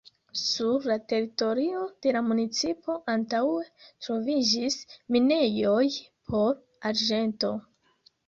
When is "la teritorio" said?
0.91-1.81